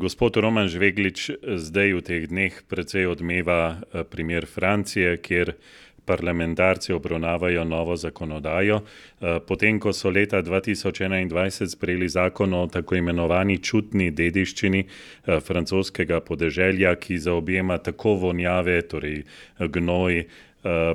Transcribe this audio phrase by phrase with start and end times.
[0.00, 5.60] Gospod Roman Žveglič, zdaj v teh dneh precej odmeva eh, primer Francije, kjer
[6.08, 8.80] parlamentarci obravnavajo novo zakonodajo.
[8.80, 16.24] Eh, potem, ko so leta 2021 sprejeli zakon o tako imenovani čutni dediščini eh, francoskega
[16.24, 19.26] podeželja, ki zaobjema tako vonjave, torej
[19.60, 20.24] gnoj,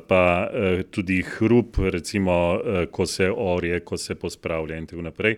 [0.08, 5.38] pa eh, tudi hrup, recimo, eh, ko se orje, ko se pospravlja in tako naprej.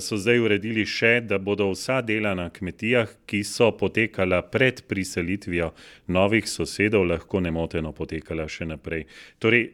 [0.00, 5.68] So zdaj uredili še, da bodo vsa dela na kmetijah, ki so potekala pred priselitvijo
[6.10, 9.04] novih sosedov, lahko nemoteno potekala še naprej.
[9.38, 9.68] Torej,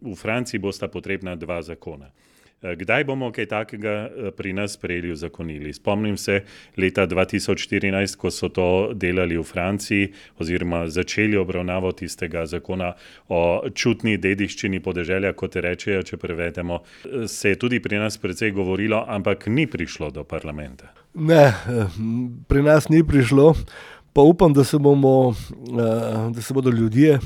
[0.00, 2.08] v Franciji bosta potrebna dva zakona.
[2.62, 5.72] Eh, kdaj bomo kaj takega eh, pri nas sprejeli zakonili?
[5.72, 6.42] Spomnim se
[6.76, 12.92] leta 2014, ko so to delali v Franciji, oziroma začeli obravnavo tistega zakona
[13.28, 16.82] o čutni dediščini podeželja, kot rečejo, če prevedemo.
[17.04, 20.92] Eh, se je tudi pri nas precej govorilo, ampak ni prišlo do parlamenta.
[21.14, 21.54] Ne,
[22.48, 23.54] pri nas ni prišlo,
[24.12, 25.34] pa upam, da se, bomo,
[26.30, 27.18] da se bodo ljudje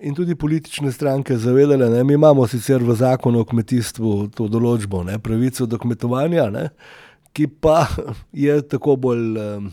[0.00, 5.18] in tudi politične stranke zavedale, da imamo sicer v zakonu o kmetijstvu to določbo, ne,
[5.18, 6.66] pravico do kmetovanja, ne,
[7.36, 7.84] ki pa
[8.44, 9.70] je tako bolj um,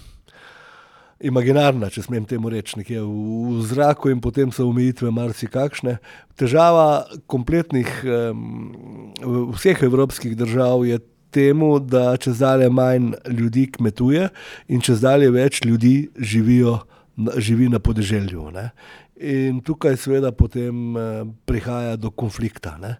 [1.19, 5.97] imaginarna, če smem temu reči, nekje v, v zraku in potem so omejitve marsikakšne.
[6.37, 9.13] Težava kompletnih um,
[9.55, 11.03] vseh evropskih držav je.
[11.37, 14.29] Temu, da če zdaj manj ljudi kmetuje
[14.71, 16.77] in če zdaj več ljudi živijo,
[17.37, 18.51] živi na podeželju.
[18.51, 18.69] Ne.
[19.17, 22.77] In tukaj, seveda, potem eh, prihaja do konflikta.
[22.81, 22.97] Ne.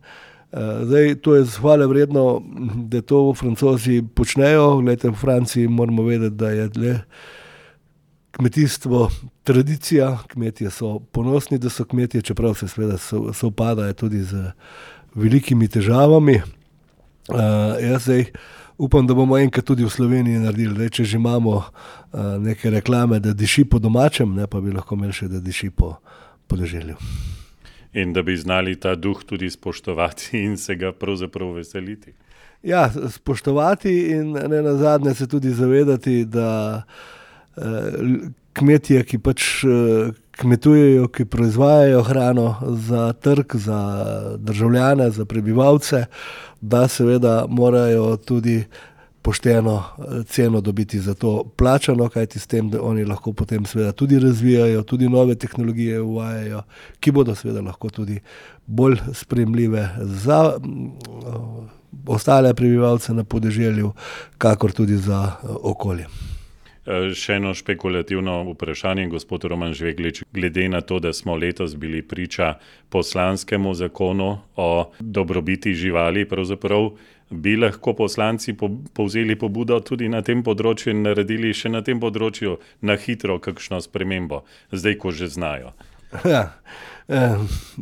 [0.51, 2.41] Eh, zdaj, to je zahvale vredno,
[2.89, 4.81] da to francozi počnejo.
[4.81, 6.99] Glede, v Franciji moramo vedeti, da je le
[8.37, 9.09] kmetijstvo
[9.43, 12.97] tradicija, kmetje so ponosni, da so kmetje, čeprav se seveda
[13.33, 14.51] sopadajo tudi z
[15.15, 16.41] velikimi težavami.
[17.27, 17.37] Uh,
[17.81, 18.25] jaz zdaj
[18.77, 23.19] upam, da bomo enkrat tudi v Sloveniji naredili, da če že imamo uh, neke reklame,
[23.19, 25.95] da diši po domačem, ne pa bi lahko imeli še, da diši po
[26.47, 26.97] podeželju.
[27.97, 32.13] In da bi znali ta duh tudi spoštovati in se ga pravzaprav veseliti.
[32.63, 36.83] Ja, spoštovati in ne na zadnje se tudi zavedati, da
[37.57, 37.63] uh,
[38.53, 43.79] kmetije, ki pač uh, kmetujejo, ki proizvajajo hrano za trg, za
[44.37, 46.05] državljane, za prebivalce,
[46.61, 48.63] da seveda morajo tudi
[49.27, 53.91] pošteno eh, ceno dobiti za to plačano, kajti s tem, da oni lahko potem seveda
[53.91, 56.61] tudi razvijajo, tudi nove tehnologije uvajajo,
[56.99, 58.19] ki bodo seveda lahko tudi
[58.65, 60.91] bolj spremljive za mm,
[62.07, 63.91] ostale prebivalce na podeželju,
[64.37, 66.07] kakor tudi za eh, okolje.
[66.87, 70.21] Eh, še eno špekulativno vprašanje, gospod Roman Žveglič.
[70.31, 72.53] Glede na to, da smo letos bili priča
[72.89, 76.93] poslanskemu zakonu o dobrobiti živali, pravzaprav
[77.29, 78.55] bi lahko poslanci
[78.93, 83.81] povzeli pobudo tudi na tem področju in naredili še na tem področju na hitro kakšno
[83.83, 85.75] spremembo, zdaj ko že znajo.
[86.23, 86.55] Ja.
[87.07, 87.35] Eh,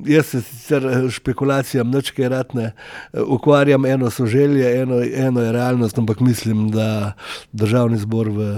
[0.06, 5.42] jaz se sicer eh, špekulacijam, noč kaj ratne, eh, ukvarjam, eno so želje, eno, eno
[5.42, 7.14] je realnost, ampak mislim, da
[7.52, 8.50] državni zbor v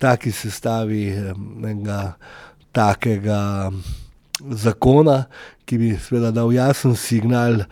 [0.00, 2.00] taki sestavi enega
[2.72, 3.70] takega
[4.50, 5.24] zakona,
[5.66, 7.64] ki bi seveda dal jasen signal,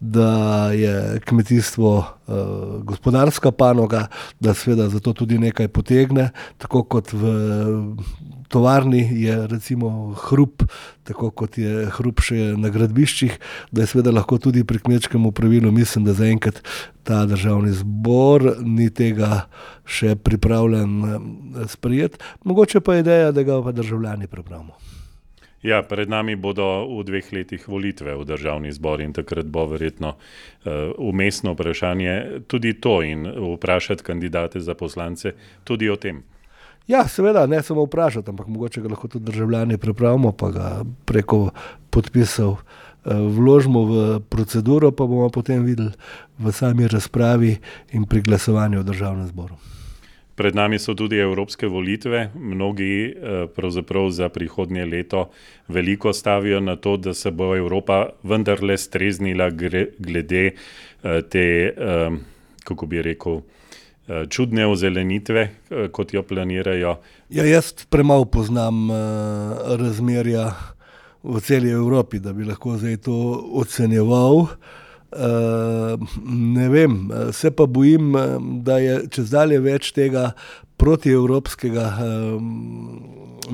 [0.00, 2.34] da je kmetijstvo uh,
[2.84, 4.06] gospodarska panoga,
[4.40, 7.24] da seveda za to tudi nekaj potegne, tako kot v
[8.48, 10.62] tovarni je recimo hrup,
[11.04, 13.38] tako kot je hrup še na gradbiščih,
[13.70, 16.62] da je seveda lahko tudi pri kmečkem upravilu, mislim, da zaenkrat
[17.06, 19.46] ta državni zbor ni tega
[19.84, 21.16] še pripravljen eh,
[21.70, 24.95] sprejeti, mogoče pa je ideja, da ga pa državljani pripravimo.
[25.62, 30.14] Ja, pred nami bodo v dveh letih volitve v državni zbor in takrat bo verjetno
[30.14, 35.32] uh, umestno vprašanje tudi to in vprašati kandidate za poslance
[35.64, 36.22] tudi o tem.
[36.86, 40.68] Ja, seveda, ne samo vprašati, ampak mogoče ga lahko tudi državljani pripravimo, pa ga
[41.04, 41.50] preko
[41.90, 42.60] podpisov uh,
[43.16, 45.90] vložimo v proceduro, pa bomo potem videli
[46.38, 47.56] v sami razpravi
[47.96, 49.56] in pri glasovanju v državnem zboru.
[50.36, 52.30] Pred nami so tudi evropske volitve.
[52.34, 55.30] Mnogi eh, pravzaprav za prihodnje leto
[55.68, 59.50] veliko stavijo na to, da se bo Evropa vendarle streznila
[59.98, 62.10] glede eh, te, eh,
[62.64, 63.40] kako bi rekel,
[64.30, 65.48] čudne ozelenitve,
[65.92, 66.92] kot jo planirajo.
[67.30, 68.86] Ja, jaz premalo poznam
[69.78, 70.52] razmerja
[71.22, 73.16] v celi Evropi, da bi lahko zdaj to
[73.58, 74.46] ocenjeval.
[75.16, 75.96] Uh,
[76.28, 76.96] ne vem,
[77.32, 78.12] se pa bojim,
[78.64, 80.30] da je čez dalje več tega
[80.76, 82.50] protievropskega um,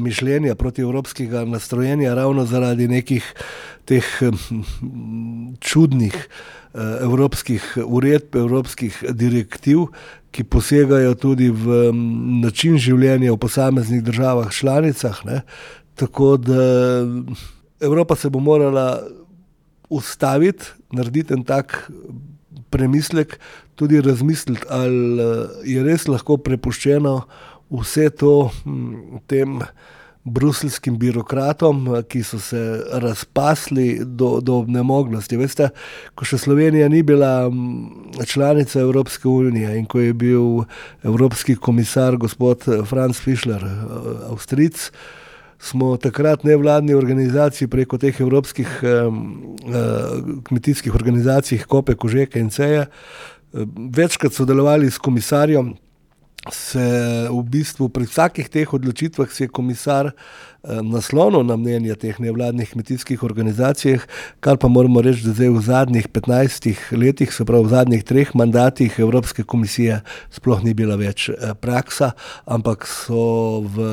[0.03, 3.27] mišljenja, protievropskega nastrojenja, ravno zaradi nekih
[3.87, 4.09] teh
[5.61, 6.17] čudnih
[6.75, 9.91] evropskih uredb, evropskih direktiv,
[10.33, 11.91] ki posegajo tudi v
[12.41, 15.21] način življenja v posameznih državah članicah.
[15.29, 15.43] Ne.
[16.01, 16.63] Tako da
[17.81, 19.03] Evropa se bo morala
[19.93, 21.77] ustaviti, narediti en tak
[22.73, 23.39] premislek,
[23.77, 25.27] tudi razmisliti, ali
[25.69, 27.17] je res lahko prepuščeno
[27.73, 28.51] vse to
[29.31, 29.61] tem
[30.23, 32.61] bruseljskim birokratom, ki so se
[33.03, 35.39] razpasli do, do nemoglosti.
[35.41, 35.73] Veste,
[36.15, 37.51] ko še Slovenija ni bila
[38.29, 40.63] članica Evropske unije in ko je bil
[41.03, 43.67] evropski komisar gospod Franz Fischler,
[44.31, 44.93] Avstric,
[45.63, 49.03] smo takrat nevladni organizaciji preko teh evropskih eh,
[50.49, 52.87] kmetijskih organizacij, Kope, Kožeke in Ceje,
[53.97, 55.75] večkrat sodelovali s komisarjem
[56.51, 56.83] se
[57.31, 62.73] v bistvu pri vsakih teh odločitvah si je komisar eh, naslonil na mnenje teh nevladnih
[62.75, 64.01] kmetijskih organizacij,
[64.43, 68.35] kar pa moramo reči, da zdaj v zadnjih 15 letih, se pravi v zadnjih treh
[68.35, 70.03] mandatih Evropske komisije,
[70.35, 72.13] sploh ni bila več eh, praksa,
[72.47, 73.87] ampak so v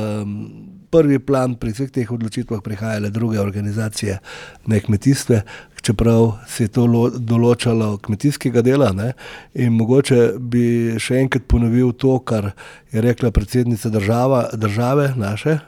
[0.89, 4.17] prvi plan pri vseh teh odločitvah prihajale druge organizacije,
[4.65, 5.43] ne kmetijstve,
[5.81, 6.85] čeprav se je to
[7.17, 8.91] določalo kmetijskega dela.
[8.95, 9.13] Ne?
[9.53, 12.51] In mogoče bi še enkrat ponovil to, kar
[12.93, 15.59] je rekla predsednica država, države naše,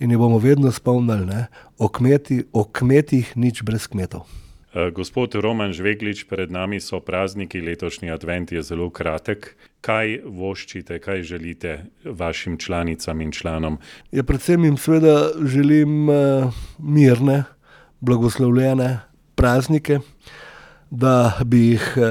[0.00, 1.46] in jo bomo vedno spomnili,
[1.78, 4.26] o, kmeti, o kmetih nič brez kmetov.
[4.76, 9.56] Eh, gospod Roman Žveglič, pred nami so prazniki, letošnji advent je zelo kratek.
[9.80, 13.78] Kaj voščite, kaj želite vašim članicam in članom?
[14.12, 17.44] Ja, predvsem jim seveda želim uh, mirne,
[18.00, 19.05] blagoslovljene
[19.36, 20.00] praznike,
[20.90, 22.04] da bi jih uh,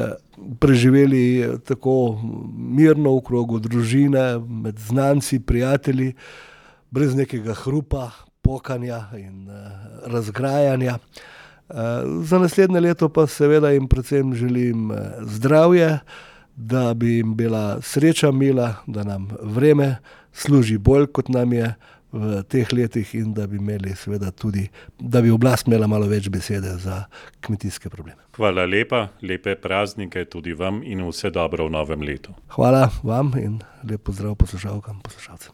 [0.60, 2.20] preživeli tako
[2.56, 6.14] mirno v krogu družine, med znanci, prijatelji,
[6.92, 8.12] brez nekega hrupa,
[8.42, 9.56] pokanja in uh,
[10.12, 11.00] razgrajanja.
[12.22, 16.00] Za naslednje leto pa seveda jim predvsem želim eh, zdravje,
[16.56, 19.96] da bi jim bila sreča mila, da nam vreme
[20.34, 21.74] služi bolj kot nam je
[22.16, 24.70] v teh letih in da bi imeli seveda tudi,
[25.00, 27.04] da bi oblast imela malo več besede za
[27.44, 28.22] kmetijske probleme.
[28.36, 32.36] Hvala lepa, lepe praznike tudi vam in vse dobro v novem letu.
[32.56, 35.44] Hvala vam in lep pozdrav poslušalkam, poslušalcem.